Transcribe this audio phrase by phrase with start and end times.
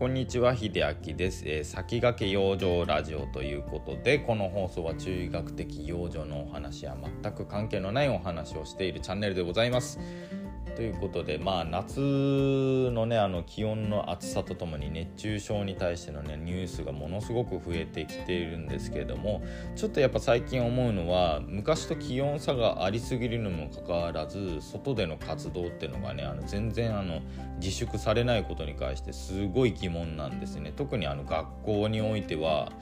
[0.00, 10.00] こんにちは秀明です、えー、先駆け養生ラジオということでこの放送は中医学的養生のお話や全く関係のないお話をしているチャンネルでございます。
[10.70, 19.42] ということで、まあ、夏の,、ね、あの気温の暑さとともに熱中症に対しての、ね、ニュースがものすごく増えてきているんですけれども
[19.76, 27.20] ちょっとやっぱ最近思うのは昔と気温差がありすぎるのもかかわらず外での活動っていうのがねあの全然あの
[27.58, 30.72] 自粛されないことに関してすごい疑問なんですね。
[30.74, 32.72] 特にあの学校においては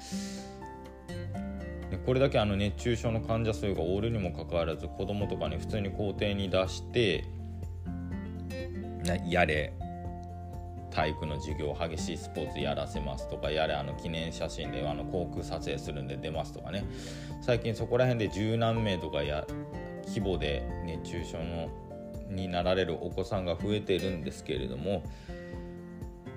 [2.05, 7.25] これだけあの熱中症の患者数がおるにもかかわらず子どもとかね普通に校庭に出して
[9.17, 9.73] やれ。
[10.91, 16.85] 体育の授業激しいスポーツやらせますとかやれあの記念写真であの航空撮影するんで出ますとかね。
[17.41, 19.47] 最近そこら辺で十何名とかや
[20.07, 21.69] 規模で熱中症の
[22.31, 25.03] になられるお子さんが増えているんですけれども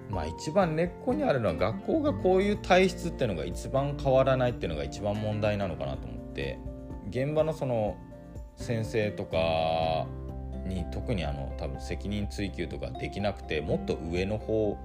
[0.09, 6.59] まあ一番根っこにあるのは学校がこういう体質っていうのが一番変わらないっていうのが一番問題なのかなと思って
[7.09, 7.97] 現場のその
[8.58, 10.08] 先生とか
[10.66, 14.78] に特にあの多分責任追及とかできなくてもっと上の方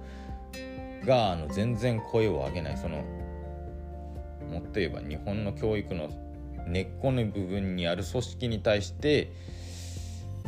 [1.05, 2.77] があの全然声を上げない。
[2.77, 3.03] その
[4.51, 6.09] もっと言えば日本の教育の
[6.67, 9.31] 根っこの部分にある組織に対して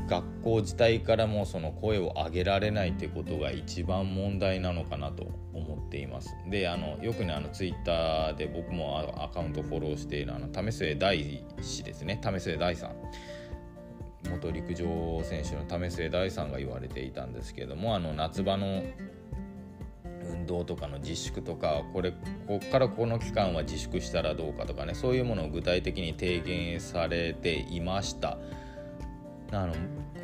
[0.08, 6.36] 学校自体からもその声を上げられないということが一番問題なのかなと思っています。
[6.50, 12.20] であのよくねあのツイッターで僕もアカウントフォローしているあの為末大氏ですね。
[12.22, 12.96] 為末大さん。
[14.24, 18.84] 元陸上選手の為末大さんが言われていたんですけれどもあの夏場の
[20.32, 22.18] 運動とかの自粛とかこれこ
[22.48, 28.38] こからこの期間は自粛したらどうかとかねそういうものを具体的に提言されていました。
[29.52, 29.74] あの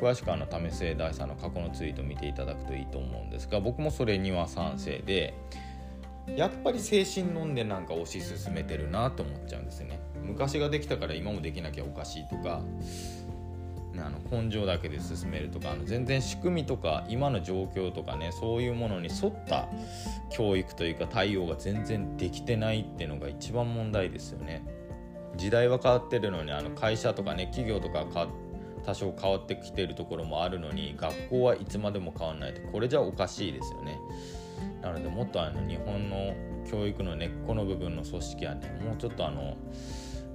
[0.00, 5.34] 詳しくあの為末大さんの過去のツイートを見ていただくといいと思うんですが僕もそれには賛成で
[6.36, 10.00] やっぱり精神論でなんか推し進めてるなと思っちゃうんですね。
[10.22, 12.62] 昔ができたから今もできなきゃおかしいとか
[14.02, 19.68] あの根性だけで進めるとかあの全然仕組みとか今の状況とかねそういうものに沿った
[20.30, 24.64] 教育というか対応が全然できてないっていうのが一番問題ですよね。
[25.36, 28.06] 時代は変わってるのにあの会社とかね企業とか
[28.84, 33.98] 多少変わってきてるところもあるのに学校はいつまでも変わらないってこれじゃおかしいですよね。
[34.80, 36.34] なのでもっとあの日本の
[36.70, 39.56] 教育の根っこの部分の組織はねもうちょっとあの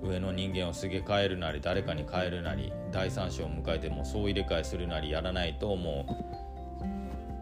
[0.01, 6.41] 上の人間をすげ替えるなり誰かに変えるなり第三者を迎えてもそう入れ替えするなりやらないともう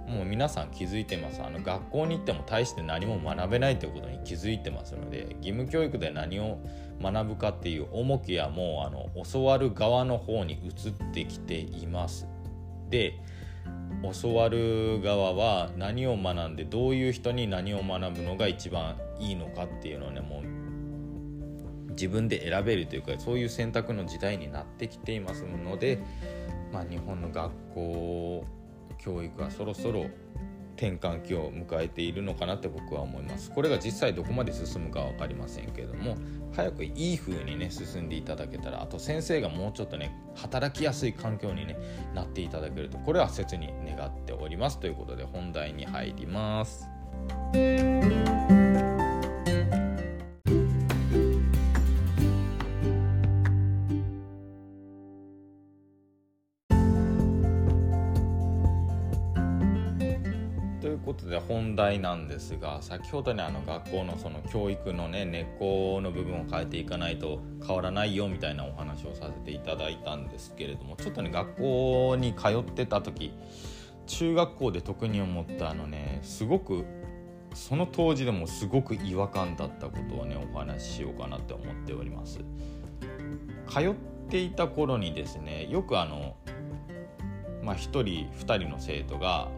[0.10, 1.42] もう皆さん気づいてます。
[1.44, 6.58] あの学校に行っても大して何も学べないということに気づいてますので義務教育で何を
[7.00, 12.28] 学ぶかっていう重きはもうあの教わる側の方に移ってきています。
[12.90, 13.20] で
[14.22, 20.59] 教わる側は何を学んでどういう人に何を学ぶのが一番いいのかっていうのをねもう
[22.00, 26.00] 自分で選べるというかそういう選択の時代になってきていますので、
[26.72, 28.46] まあ、日本の学校
[28.98, 30.06] 教育はそろそろ
[30.78, 36.16] 転換期を迎えているのかなって僕は思いますこれが実際どこまで進むか分かりませんけれども
[36.56, 41.78] 早くいい風にね進んでいただけたらあと先生がもうちょっとね働きやすい環境に、ね、
[42.16, 46.88] なっていただけるとこれは切に願っておりますということで本題に入ります。
[61.30, 73.34] で本題なんですが先ほどねあの学校のその教育のね根っこの部分を変えていかないと変わらないよみたいなお話をさせていただいたんですけれどもちょっとね学校に通ってた時
[74.08, 76.86] 中学校で特に思ったあのねすごく
[77.54, 82.40] その当時でもすごく違和感だったことをねお話ししようかなって思っております。
[83.68, 83.94] 通っ
[84.30, 86.36] ていた頃にですねよくあの
[87.64, 89.50] まあ、1人2人の生徒が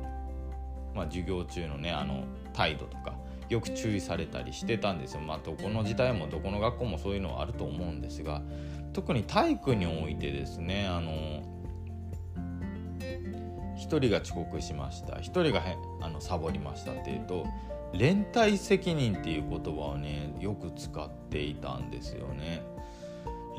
[0.95, 2.23] まあ、授業中のねあの
[2.53, 3.15] 態度とか
[3.49, 5.21] よく注意されたりしてたんですよ。
[5.21, 8.41] まあ、どこの時代もどこの学校もそういうのはあると思うんですが
[8.93, 11.43] 特に体育においてですねあの
[13.77, 17.45] 1人が遅刻しました1人がへあのサボりましたっていうと
[17.93, 22.63] 連帯責任っていう言葉をねよく使っていたんですよね。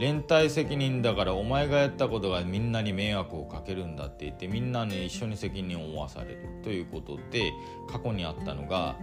[0.03, 7.53] 連帯責任だからお前がやったことがみんなに迷惑をかけるんだって言ってみんなに一緒に責任を負わされるということで
[7.89, 8.97] 過去にあったのが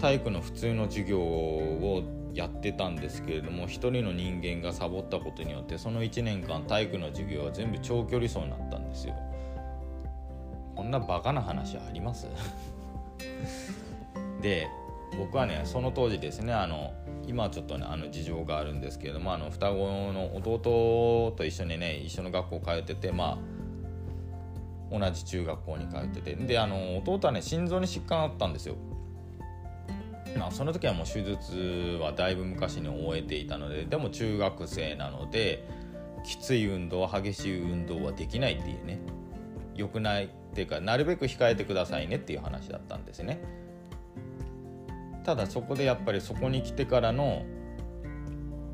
[0.00, 9.14] 体育の普通の授業をやってたんですけれども一人の人間がサボったことによってその1年間体育の授業は全部長距離走になったんですよ。
[10.74, 12.28] こんなバカな話あります？
[14.40, 14.68] で
[15.18, 16.92] 僕はねその当時ですねあの
[17.26, 23.38] 今ちょっとねあの事情があるんですけれどもあの双子の弟と一緒にね一緒の学校通っててま
[24.92, 26.34] あ同じ中学校に通ってて。
[26.34, 28.76] であの弟はね心臓に疾患あったんですよ。
[30.38, 35.66] まあその時はもう手術はだいぶ昔に終えていたのででも中学生なので
[36.24, 39.00] きつい運動激しい運動はできないっていうね。
[39.74, 43.40] 良くないっていうかなるべく控えてくださいねっていう話だったんですね。
[45.26, 47.44] ただそこでやっぱりそこに来てからの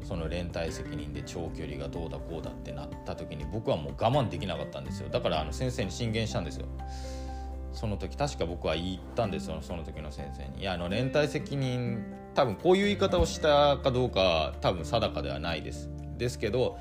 [0.04, 5.08] その連帯責任で長距離がどうだこうだってなった時に僕はもう我慢できなかったんですよ。
[5.08, 6.66] だからあの先生に進言したんですよ。
[7.72, 10.60] その時確か僕は言ったんですよその時の先生に。
[10.60, 12.04] いやあの連帯責任
[12.34, 15.88] 多分こういう言い方をしたかどうか多分定かではないです。
[16.18, 16.76] ですけど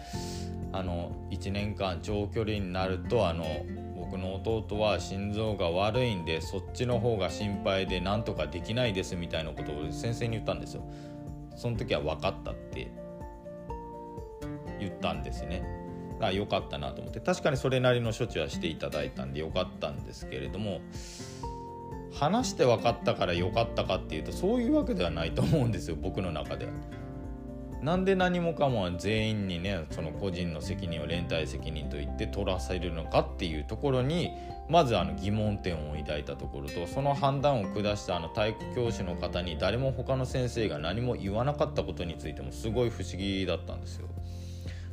[0.73, 3.45] あの1年間長距離になるとあの
[4.11, 10.83] 僕の弟は心臓が悪いんでそっちの方が心配でなんとかできないですみたいなことを先生に言ったんですよ。
[11.55, 12.91] その時は分かったって
[14.81, 15.63] 言ったんですね。
[16.19, 17.21] あ良かったなと思って。
[17.21, 20.81] 確かにそれなりの処置はしていただいたんで良かったんですけれども
[22.13, 26.65] 話して分かったから良かったかっていうとそういうわけではないと思うんですよ僕の中で。
[26.65, 26.71] は。
[27.81, 34.29] なんで何もかも全員にねその個人の責任を連帯責任と言って取らせるのかっていうところに
[34.69, 44.07] まずあの疑問点を抱いたところとその判断を下したあの体育教師の方に誰も他の先生が何も言わなかったことについてもすごい不思議だったんですよ。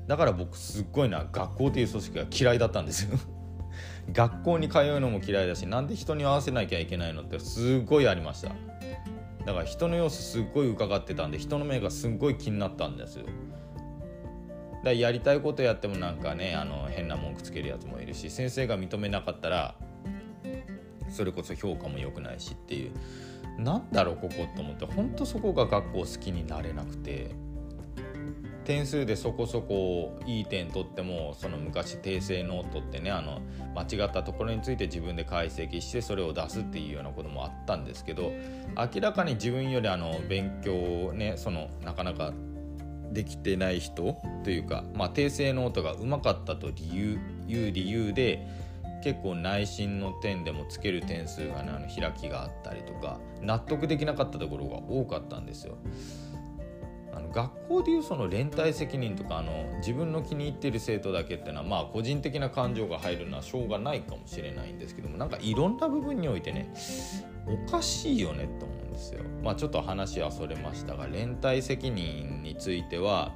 [0.06, 3.18] だから僕すっごいな学校っていう組織が嫌いだったんですよ。
[4.12, 8.52] 学校に通うのも嫌いだしなんで人に合わせなきゃいけないのってすごいありました。
[9.48, 13.24] だから人の様子すっごい伺ってたんで人の目がすっごい気になったんですよ。
[14.84, 19.74] だやりたいことやってもなんかねあの変な文句つけるやつもいるし先生が認めなかったら
[21.08, 22.92] それこそ評価も良くないしっていう。
[23.58, 24.84] なんだろうここと思って。
[24.84, 27.30] ほんとそこが学校好きになれなくて
[28.68, 33.40] 点数でそこそこいい点取ってもその昔訂正ノートってねあの
[33.74, 38.30] 間違ったところについて自分で解析してそれを出すっていうようなこともあったんですけど
[38.76, 40.74] 明らかに自分よりあの勉強
[41.06, 42.34] をねそのなかなか
[43.10, 47.18] できてない人というか、まあ、訂正ノートがうまかったと理由
[47.48, 48.46] いう理由で
[49.02, 55.78] 結構内申の点でもつける点数がねあの開きがあったりとか納得できなかったところが多かったんですよ。
[57.12, 66.72] あの学校でいうその連帯責任とかあの自分の気に入ってる生徒だけっていうのはまあ個人的な感情が入るのはしょうがないかもしれないんですけどもなんかいろんな部分においてね
[67.46, 69.22] おかしいよねと思うんですよ。
[69.42, 73.32] まあちょっと話はそれましたが連帯責任については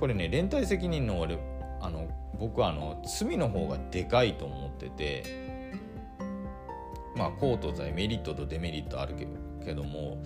[0.00, 1.38] これね連帯責任の俺
[1.80, 2.08] あの
[2.38, 5.44] 僕はあの罪の方がでかいと思ってて
[7.16, 9.14] まあ公と罪メリットとデメリットある
[9.64, 10.22] けども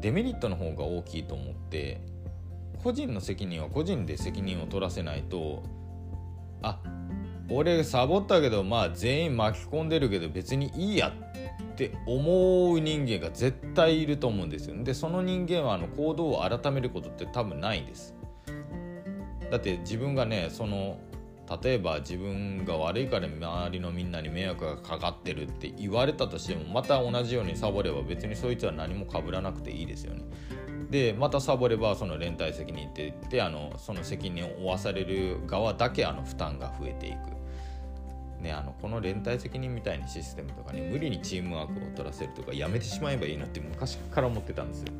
[0.00, 2.00] デメリットの方が大きいと思って
[2.82, 5.64] 個人の責任は個人で責任を取らせないと
[6.62, 6.80] あ
[7.50, 14.82] 俺サボったけどまあ全員巻き込んでるけど別にいいやって思う人間が絶対いると思うんですよ。
[14.82, 18.14] でその人間はあの行動を改めることって多分ないんです。
[19.50, 20.98] だって自分がねその
[21.62, 30.24] 例えば自分が悪いから周りのみんなに迷惑がかかってるって言われたとしてもまた同じようにサボれば別にそいつは何もかぶらなくていいですよね。
[30.90, 37.38] でまたサボればその連帯責任って言ってあのその責任を負わされる側だけあの負担が増えていく。
[38.40, 44.92] ね、あのこの連帯責任みたいなシステムとかに無理にチームワークを取らせるとかやめてしまえばいいなって昔から思ってたんですよ。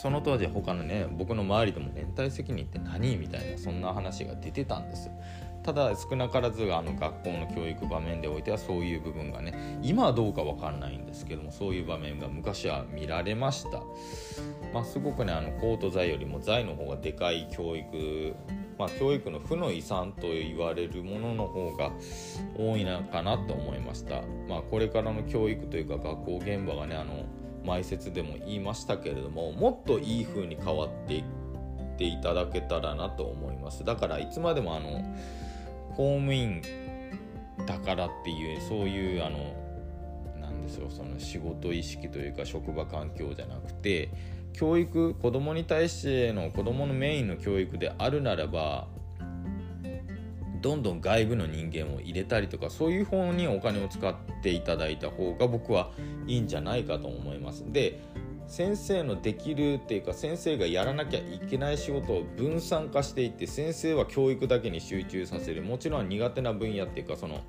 [0.00, 3.16] その当時他のね僕の周りでも連帯責任って何？
[3.16, 5.12] みたいなそんな話が出てたんですよ。
[5.62, 13.82] ただ少なからずあの学校の教育場面でおいてはそういう部分がね今はどうか分かんないんですけどもそういう場面が昔は見られました。
[14.72, 18.34] まあすごくねあのコート罪よりも罪の方がでかい教育
[18.78, 21.92] まあ、教育の負の遺産と言われるものの方が
[22.56, 24.22] 多いのかなと思いました。
[24.48, 27.26] まあ、これからの教育というか学校現場がねあの
[27.70, 31.24] 前説でも言いましたけれどももっといい風に変わっていっ
[31.96, 33.84] ていただけたらなと思います。
[33.84, 35.04] だからいつまでもあの
[35.90, 36.62] 公務員
[37.66, 39.54] だからっていうそういうあの
[40.40, 44.10] なんでしょうその仕事意識というか職場環境じゃなくて
[44.52, 48.88] 教育子供に対しての子供のメインの教育であるならば
[50.60, 55.90] どんどん外部の人間を入れたりとかそういう方にお金を使っていただいた方が僕は
[56.26, 57.64] いいんじゃないかと思います。
[57.72, 58.00] で
[58.46, 67.42] 先生のできるっていうか先生がやらなきゃいけない仕事を分散化していって先生は教育だけに集中させるもちろん苦手な分野っていうかその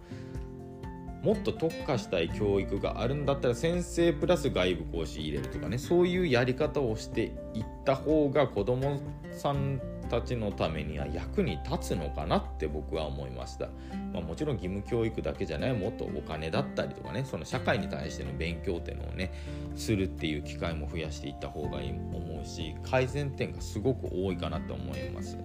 [1.24, 9.00] もっと特化したい教育があるんだったら先生プラス外部講師入れるとかねそういうやり方をしていった方が子ども
[9.32, 13.68] さんたちのためには役に立つのかなって僕は思いました、
[14.12, 19.32] まあ、もちろん義務教育だけじゃないもっとお金だったりとかねその社会に対しての勉強っていうのをね
[19.78, 25.38] するっていう機会も増やしていった方がいいと思うし改善点がすごく多いかなと思います。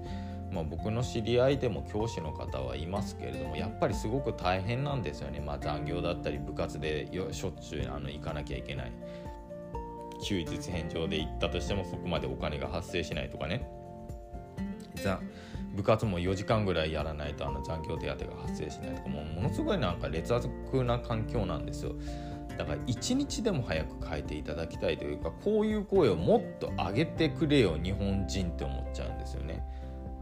[0.50, 8.92] まあ、僕の知り合いでも教師の方はいますけれどもやっぱりすごく大変なんですよね、まあ、残業だったり部活でしょっちゅうあの行かなきゃいけない。
[10.24, 13.68] 休日返上で行ったとしてもそこまでお金が発生しないとかね。
[15.76, 21.92] 部活も4時間ぐらいやらないとあの残業手当が発生しないとかもうものすごいなんか劣悪な環境なんですよ。
[22.56, 29.62] だから一日でも早く変えていただきたいというかこういう声をもっと上げてくれよ日本人って思っちゃうんですよね。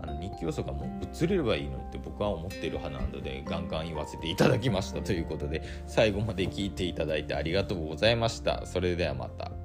[0.02, 8.66] あの日記要素がもう移れればいいのって僕は思ってる派なのでガンガン言わせていただきましたということで最後まで聞いていただいてありがとうございました。
[8.66, 9.63] それではまた。